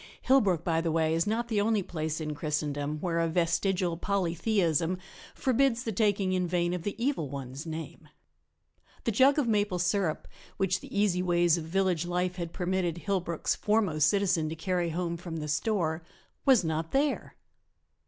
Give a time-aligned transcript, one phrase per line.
[0.23, 4.97] Hillbrook, by the way, is not the only place in Christendom where a vestigial polytheism
[5.35, 8.09] forbids the taking in vain of the Evil One's name.
[9.03, 10.27] The jug of maple sirup
[10.57, 15.17] which the easy ways of village life had permitted Hillbrook's foremost citizen to carry home
[15.17, 16.01] from the store
[16.47, 17.35] was not there.